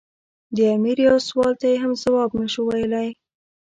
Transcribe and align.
د 0.55 0.57
امیر 0.75 0.97
یوه 1.07 1.19
سوال 1.29 1.53
ته 1.59 1.65
یې 1.71 1.77
هم 1.83 1.91
ځواب 2.03 2.29
نه 2.39 2.47
شو 2.53 2.61
ویلای. 2.67 3.09